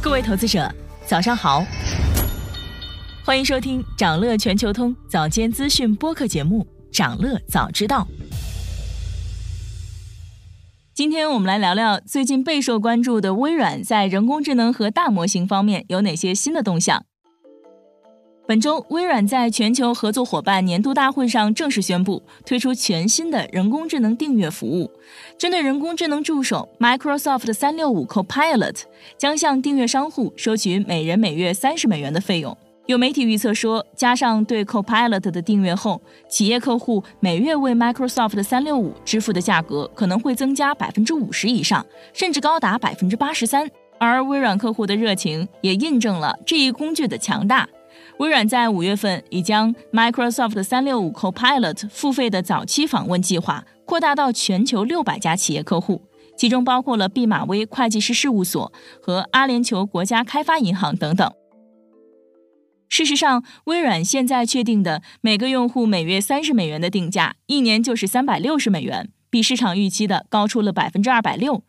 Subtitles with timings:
[0.00, 0.68] 各位投资者，
[1.06, 1.64] 早上好，
[3.24, 6.66] 欢迎收听长乐全球通早间资讯播客节目
[6.96, 8.06] 《长乐早知道》。
[10.92, 17.04] 今天我们来聊聊最近备受关注的微软在人工智能和大模型方面有哪些新的动向。
[18.52, 24.90] 本周，微软在全球合作伙伴年度大会上正式宣布推出全新的人工智能订阅服务。
[25.38, 28.82] 针对人工智能助手 Microsoft 三六五 Copilot，
[29.16, 32.54] 将向订阅商户收取每人每月三十美元的费用。
[32.84, 43.66] 有媒体预测说，加上对 Copilot 的订阅后，企业客户每月为 Microsoft 三六五支付的价格可能会增加百分之五十以上，甚至高达百分之八十三。
[43.98, 47.66] 而微软客户的热情也印证了这一工具的强大。
[48.18, 56.02] 微软在五月份已将 Microsoft 三六五 Copilot 付费的早期访问计划扩大到全球六百家企业客户，
[56.36, 61.32] 其中包括了毕马威会计师事务所和阿联酋国家开发银行等等。
[62.88, 71.64] 事实上，微软现在确定的每个用户每月三十美元的定价，一年就是三百六十美元，比市场预期的高出了百分之二百六。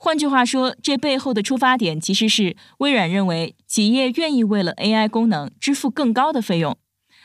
[0.00, 6.76] 换句话说，这背后的出发点其实是微软认为企业愿意为了 AI 功能支付更高的费用。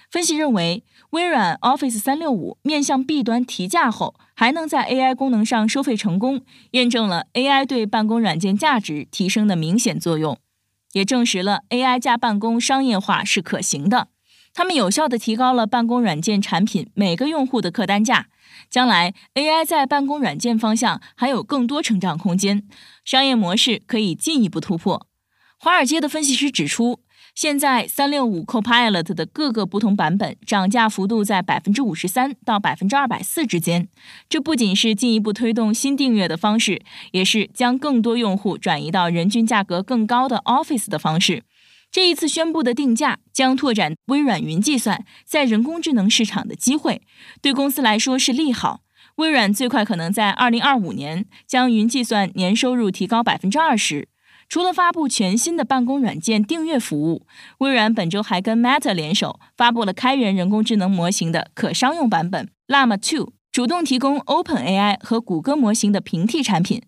[0.09, 10.39] 分析认为，微软 Office 三六五面向 B 端提价后，还能在 AI 功能上收费成功，验证了 AI 对办公软件价值提升的明显作用，
[10.93, 14.07] 也证实了 AI 加办公商业化是可行的。
[14.55, 18.27] 他们有效地提高了办公软件产品每个用户的客单价。
[18.69, 22.63] 将来 AI 在办公软件方向还有更多成长空间，
[23.05, 25.07] 商业模式可以进一步突破。
[25.59, 26.99] 华尔街的分析师指出，
[27.33, 33.87] 现在三六五 Copilot 的各个不同版本涨价幅度在百分之五十三到百分之二百四之间。
[34.27, 36.81] 这不仅是进一步推动新订阅的方式，
[37.11, 41.43] 也是将更多用户转移到人均价格更高的 Office 的方式。
[41.93, 47.03] 这一次宣布的定价将拓展微软云计算在人工智能市场的机会，
[47.39, 48.81] 对公司来说是利好。
[49.17, 54.07] 微软最快可能在二零二五年将云计算年收入提高百分之二十。
[54.49, 57.27] 除了发布全新的办公软件订阅服务，
[57.59, 66.81] 微软本周还跟 Meta 联手发布了开源人工智能模型的可商用版本 Llama 2，主动提供 OpenAI 和谷歌模型的平替产品。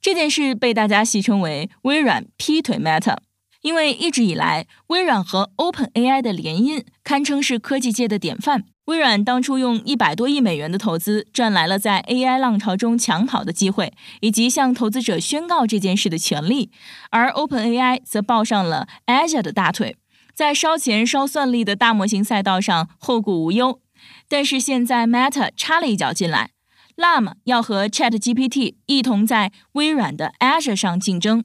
[0.00, 3.16] 这件事被大家戏称为微软劈腿 Meta。
[3.64, 8.64] 因为一直以来，微软和 OpenAI 的联姻堪称是科技界的典范。
[8.84, 16.68] 微软当初用一百多亿美元的投资，赚来了在 AI 浪潮中抢跑的机会，以及向投资者宣告这件事的权利；
[17.08, 19.96] 而 OpenAI 则抱上了 Azure 的大腿，
[20.34, 23.80] 在烧钱烧算力的大模型赛道上后顾无忧。
[24.28, 26.50] 但是现在 Meta 插了一脚进来
[26.98, 31.44] ，Llama 要和 ChatGPT 一同在微软的 Azure 上竞争。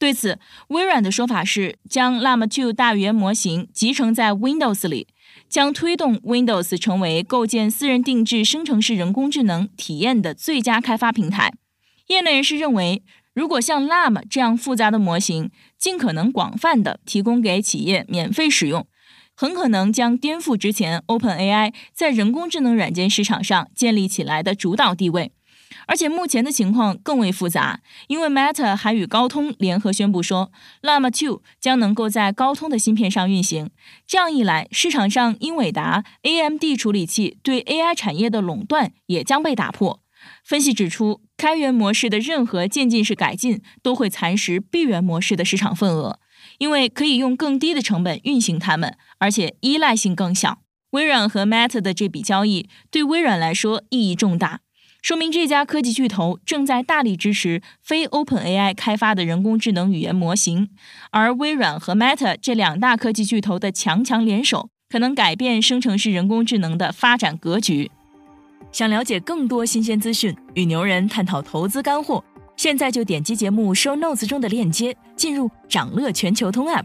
[0.00, 0.38] 对此，
[0.68, 5.06] 微软的说法是将 Llama 2大语言模型集成在 Windows 里，
[5.46, 11.52] 将推动 Windows 成为构建私人定制生成式人工智能体验的最佳开发平台。
[12.06, 13.02] 业内人士认为，
[13.34, 18.86] 如果像 Llama 这样复杂的模型尽可能广泛的提供给企业免费使用，
[19.36, 25.32] 很可能将颠覆之前 OpenAI 在人工智能软件市场上建立起来的主导地位。
[25.86, 30.50] 而且目前的情况更为复杂，因为 Meta 还与高通联合宣布说
[30.82, 33.70] ，Llama 2将能够在高通的芯片上运行。
[34.06, 40.00] 这样一来，市场上英伟达、AMD 处理器对 AI 产业的垄断也将被打破。
[40.44, 46.18] 分析指出，开源模式的任何渐进式改进都会蚕食闭源模式的市场份额，
[46.58, 50.58] 因为可以用更低的成本运行它们，而且依赖性更小。
[50.90, 54.60] 微软和 Meta 的这笔交易对微软来说意义重大。
[55.02, 60.68] 说明这家科技巨头正在大力支持非 OpenAI 开发的人工智能语言模型，
[61.10, 67.90] 而微软和 Meta 这两大科技巨头的强强联手，可能改变生成式人工智能的发展格局。
[68.70, 72.22] 想了解更多新鲜资讯，与牛人探讨投资干货，
[72.56, 76.84] 现在就点击节目 Show Notes 中的链接，进入掌乐全球通 App。